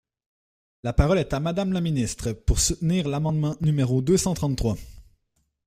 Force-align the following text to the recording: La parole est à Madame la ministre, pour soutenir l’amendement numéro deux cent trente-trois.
La 0.81 0.93
parole 0.93 1.19
est 1.19 1.31
à 1.31 1.39
Madame 1.39 1.73
la 1.73 1.79
ministre, 1.79 2.31
pour 2.31 2.59
soutenir 2.59 3.07
l’amendement 3.07 3.55
numéro 3.61 4.01
deux 4.01 4.17
cent 4.17 4.33
trente-trois. 4.33 4.75